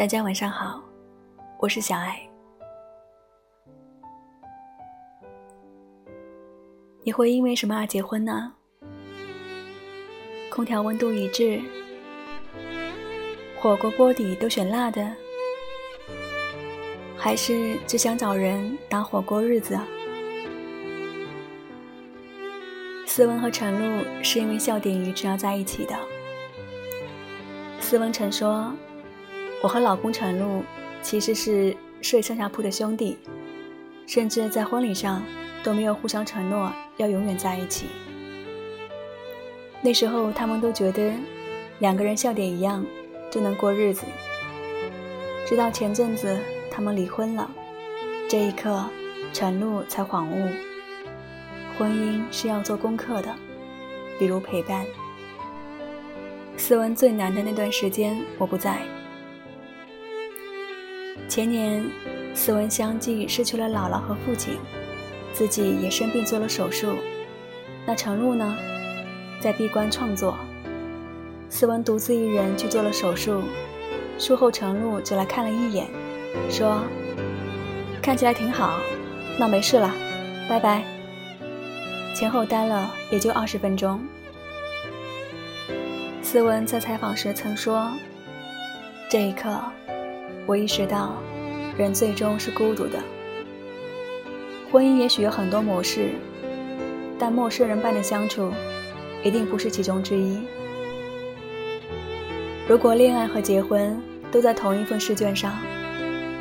[0.00, 0.82] 大家晚上好，
[1.58, 2.18] 我是小爱。
[7.02, 8.50] 你会因为什么而结婚呢？
[10.50, 11.60] 空调温度一致，
[13.60, 15.06] 火锅锅底都选辣的，
[17.14, 19.78] 还是只想找人当火锅日子？
[23.04, 25.94] 思文和陈露是因为笑点一致而在一起的。
[27.80, 28.72] 思文曾说
[29.62, 30.64] ：“我和老公陈露
[31.02, 33.18] 其实是睡上下铺的兄弟，
[34.06, 35.22] 甚至在婚礼上
[35.62, 37.86] 都没有互相承诺要永远在一起。
[39.82, 41.12] 那时候他们都觉得
[41.78, 42.84] 两个人笑点一样
[43.30, 44.04] 就能过日子。
[45.46, 46.38] 直到前阵子
[46.70, 47.50] 他们离婚了，
[48.28, 48.84] 这一刻
[49.32, 50.48] 陈露才恍悟。”
[51.76, 53.34] 婚姻是要做功课的，
[54.18, 54.84] 比如陪伴。
[56.56, 58.80] 斯文最难的那段时间，我不在。
[61.30, 61.88] 前年，
[62.34, 64.58] 思文相继失去了姥姥和父亲，
[65.32, 66.96] 自己也生病做了手术。
[67.86, 68.56] 那程璐呢，
[69.40, 70.36] 在闭关创作。
[71.48, 73.44] 思文独自一人去做了手术，
[74.18, 75.86] 术后程璐就来看了一眼，
[76.50, 76.82] 说
[78.02, 78.80] ：“看起来挺好，
[79.38, 79.94] 那没事了，
[80.48, 80.82] 拜拜。”
[82.12, 84.00] 前后待了也就二十分钟。
[86.22, 87.88] 斯文在采访时曾说
[89.08, 89.48] ：“这一刻，
[90.46, 91.14] 我意识到，
[91.78, 92.98] 人最终是孤独的。
[94.70, 96.10] 婚姻也许有很多模式，
[97.18, 98.52] 但陌生人般的相处，
[99.22, 100.40] 一定不是其中之一。
[102.68, 105.58] 如果恋爱和结婚都在同一份试卷上，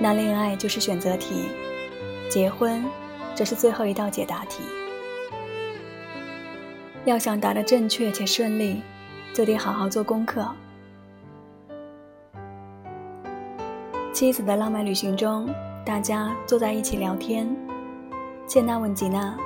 [0.00, 1.44] 那恋爱就是选择题，
[2.28, 2.84] 结婚
[3.34, 4.62] 则是最后一道解答题。”
[7.06, 8.82] 要想答得正确且顺利，
[9.32, 10.44] 就得好好做功课。
[14.16, 15.46] 妻子的浪漫旅行中，
[15.84, 17.54] 大家坐在一起聊天。
[18.46, 19.36] 谢娜问吉娜：“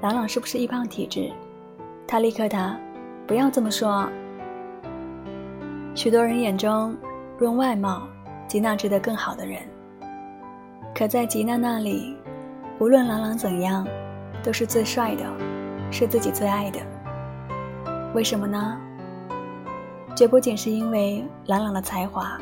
[0.00, 1.30] 朗朗是不是易胖体质？”
[2.08, 2.74] 他立刻答
[3.28, 4.08] ：“不要这么说。”
[5.94, 6.96] 许多人眼中，
[7.36, 8.08] 论外貌，
[8.48, 9.60] 吉娜值得更好的人。
[10.94, 12.16] 可在吉娜那里，
[12.78, 13.86] 无论朗朗怎样，
[14.42, 15.24] 都是最帅的，
[15.90, 16.80] 是自己最爱的。
[18.14, 18.78] 为什么呢？
[20.16, 22.40] 这不仅是因为朗朗的才华。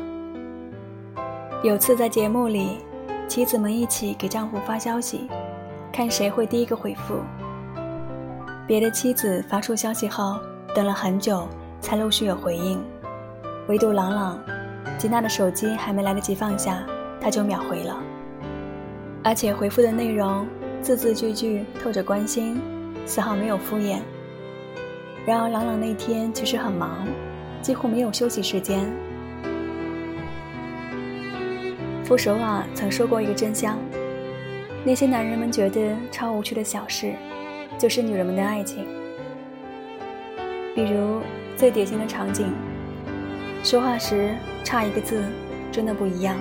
[1.65, 2.77] 有次在节目里，
[3.27, 5.27] 妻子们一起给丈夫发消息，
[5.91, 7.15] 看谁会第一个回复。
[8.67, 10.39] 别的妻子发出消息后，
[10.75, 11.49] 等了很久
[11.81, 12.79] 才陆续有回应，
[13.67, 14.39] 唯独朗朗，
[14.99, 16.85] 吉娜的手机还没来得及放下，
[17.19, 17.97] 他就秒回了，
[19.23, 20.47] 而且回复的内容
[20.83, 22.61] 字字句句透着关心，
[23.07, 24.01] 丝毫没有敷衍。
[25.25, 27.09] 然而，朗朗那天其实很忙，
[27.63, 28.87] 几乎没有休息时间。
[32.05, 33.79] 傅首尔曾说过一个真相：
[34.85, 37.15] 那些男人们觉得超无趣的小事，
[37.79, 38.87] 就是女人们的爱情。
[40.75, 41.23] 比如
[41.57, 42.53] 最典型的场景，
[43.63, 45.25] 说话时差一个字，
[45.73, 46.37] 真的不一样。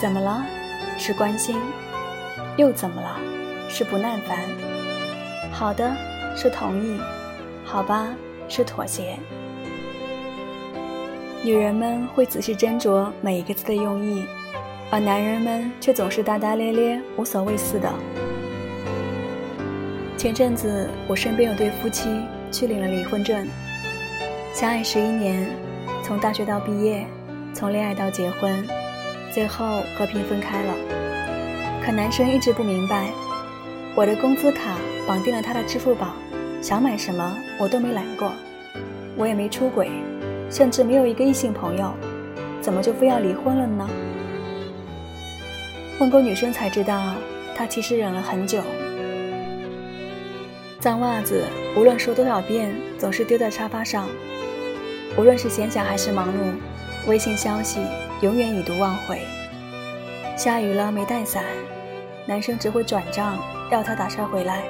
[0.00, 0.42] 怎么了？
[0.98, 1.56] 是关心。
[2.56, 3.18] 又怎么了？
[3.68, 4.38] 是不耐烦。
[5.52, 5.94] 好的，
[6.34, 6.98] 是同意。
[7.64, 8.08] 好吧，
[8.48, 9.18] 是妥协。
[11.44, 14.24] 女人们会仔细斟酌每一个字的用意，
[14.90, 17.92] 而男人们却总是大大咧咧、无所谓似的。
[20.16, 22.08] 前阵子，我身边有对夫妻
[22.52, 23.44] 去领了离婚证，
[24.54, 25.44] 相爱十一年，
[26.04, 27.04] 从大学到毕业，
[27.52, 28.64] 从恋爱到结婚，
[29.32, 30.72] 最后和平分开了。
[31.84, 33.10] 可男生一直不明白，
[33.96, 34.76] 我的工资卡
[35.08, 36.14] 绑定了他的支付宝。
[36.62, 38.30] 想买什么我都没拦过，
[39.16, 39.90] 我也没出轨，
[40.52, 41.94] 甚至没有一个异性朋友，
[42.60, 43.88] 怎么就非要离婚了呢？
[45.98, 47.14] 问过女生才知道，
[47.56, 48.60] 她其实忍了很久。
[50.78, 51.44] 脏袜子
[51.74, 54.04] 无论说多少遍，总是丢在沙发上；
[55.16, 57.80] 无论是闲暇还是忙碌，微信消息
[58.20, 59.20] 永远已读忘回。
[60.36, 61.42] 下雨了没带伞，
[62.26, 63.38] 男生只会转账
[63.70, 64.64] 要他打车回来。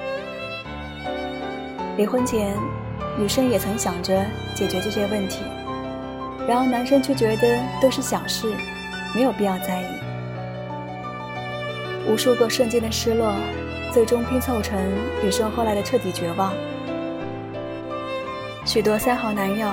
[1.96, 2.54] 离婚前，
[3.18, 4.24] 女生也曾想着
[4.54, 5.40] 解决这些问题，
[6.48, 8.52] 然而男生却觉得都是小事，
[9.14, 9.84] 没有必要在意。
[12.08, 13.34] 无数个瞬间的失落，
[13.92, 14.78] 最终拼凑成
[15.22, 16.52] 女生后来的彻底绝望。
[18.64, 19.68] 许多三好男友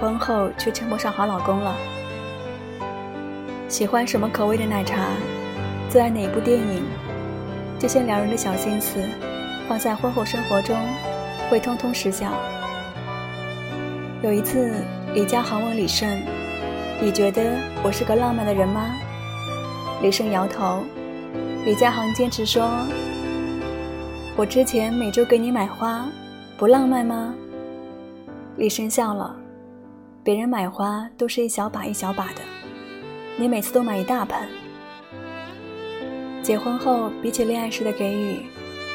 [0.00, 1.74] 婚后却称不上好老公了。
[3.68, 5.08] 喜欢什么口味的奶茶，
[5.88, 6.82] 最爱哪一部电影，
[7.78, 8.98] 这些撩人的小心思，
[9.68, 10.76] 放在婚后生活中。
[11.50, 12.32] 会通通失效。
[14.22, 14.72] 有一次，
[15.14, 16.20] 李佳航问李晟
[17.00, 18.96] ：“你觉得我是个浪漫的人吗？
[20.02, 20.82] 李胜摇头。
[21.64, 22.68] 李佳航坚持说
[24.34, 26.04] ：“我之前每周给你买花，
[26.58, 27.32] 不浪漫吗？”
[28.58, 29.36] 李胜笑了。
[30.24, 32.40] 别人买花都是一小把一小把的，
[33.36, 34.36] 你每次都买一大盆。
[36.42, 38.40] 结婚后，比起恋爱时的给予，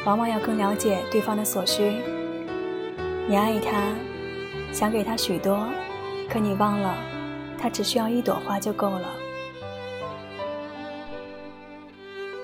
[0.04, 1.94] 往往要更了解对方的所需。
[3.26, 3.94] 你爱他，
[4.70, 5.66] 想给他许多，
[6.30, 6.96] 可你忘了，
[7.58, 9.08] 他只需要一朵花就够了。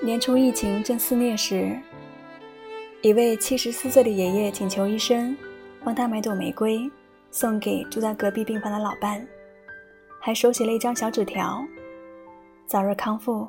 [0.01, 1.79] 年初疫情正肆虐时，
[3.01, 5.35] 一位七十四岁的爷爷请求医生
[5.85, 6.91] 帮他买朵玫瑰，
[7.31, 9.25] 送给住在隔壁病房的老伴，
[10.19, 11.63] 还手写了一张小纸条
[12.67, 13.47] ：“早日康复，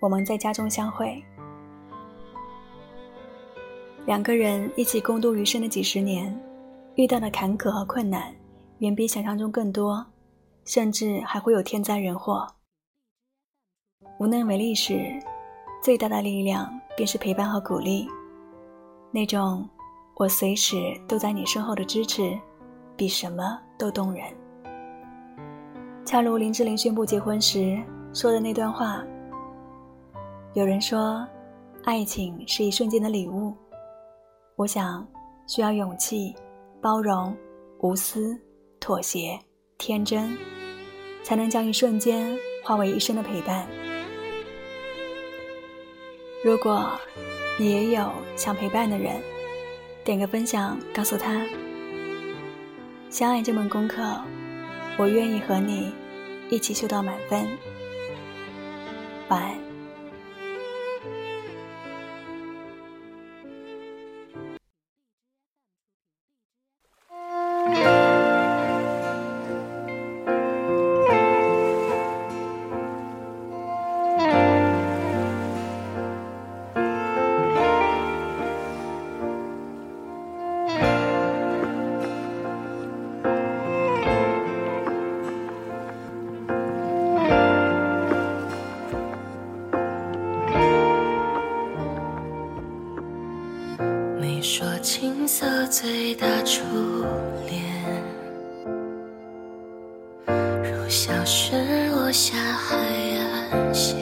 [0.00, 1.22] 我们在家中相会。”
[4.06, 6.34] 两个人一起共度余生的几十年，
[6.94, 8.34] 遇到的坎坷和困难
[8.84, 10.06] 远比想象中更多，
[10.66, 12.46] 甚至还会有天灾人祸。
[14.20, 15.20] 无能为力时。
[15.82, 18.08] 最大的力量便是陪伴和鼓励，
[19.10, 19.68] 那种
[20.16, 20.76] 我随时
[21.06, 22.38] 都在你身后的支持，
[22.96, 24.24] 比什么都动人。
[26.06, 27.78] 恰如林志玲宣布结婚时
[28.14, 29.04] 说的那段话。
[30.54, 31.26] 有人说，
[31.82, 33.52] 爱情是一瞬间的礼物，
[34.56, 35.06] 我想
[35.46, 36.34] 需要勇气、
[36.80, 37.36] 包容、
[37.80, 38.40] 无私、
[38.84, 39.40] 妥协、
[39.78, 40.36] 天真，
[41.22, 43.66] 才能将一瞬间化为一生的陪伴。
[46.44, 46.90] 如果
[47.58, 49.22] 你也有想陪伴的人，
[50.04, 51.46] 点个分享，告诉他：
[53.08, 54.02] 相爱这门功课，
[54.98, 55.90] 我愿意和你
[56.50, 57.48] 一起修到满分。
[59.30, 59.63] 晚安。
[95.36, 96.62] 色最大初
[97.48, 97.60] 恋，
[100.62, 101.56] 如小雪
[101.90, 102.76] 落下海
[103.18, 103.96] 岸线。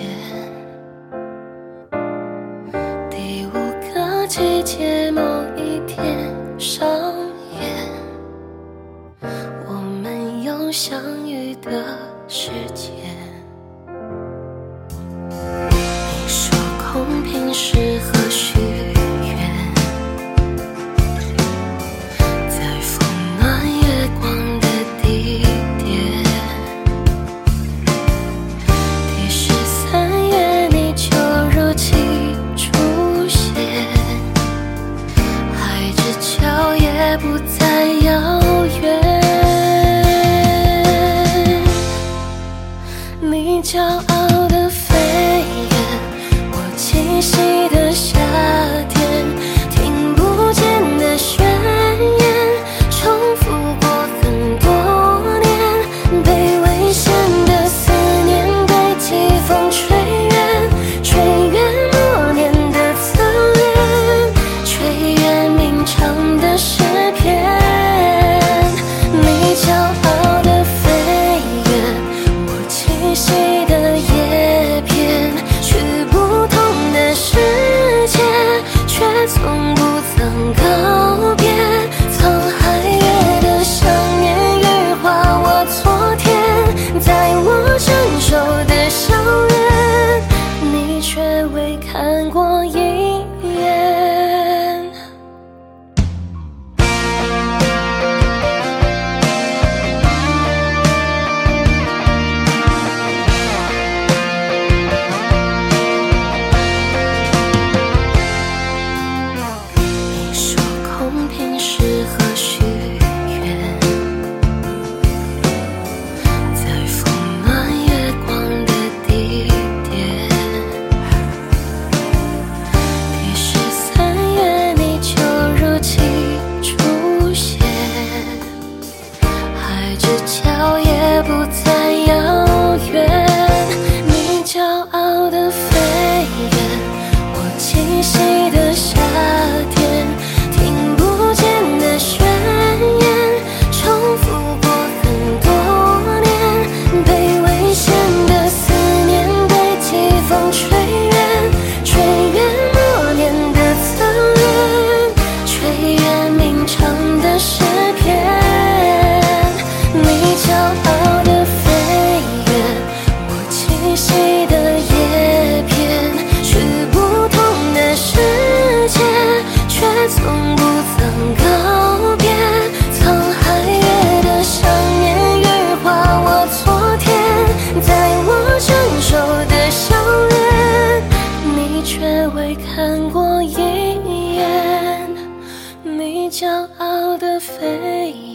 [3.08, 5.23] 第五个季节某
[5.56, 6.87] 一天上
[7.58, 7.88] 演，
[9.67, 11.70] 我们有相遇的
[12.29, 13.12] 时间。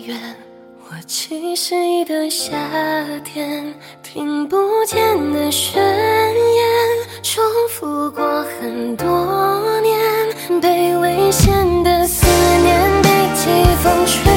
[0.07, 0.17] 远，
[0.85, 2.55] 我栖息的夏
[3.25, 4.97] 天，听不见
[5.33, 6.65] 的宣言，
[7.21, 9.05] 重复过很多
[9.81, 13.49] 年，被危险的思念被季
[13.83, 14.36] 风吹。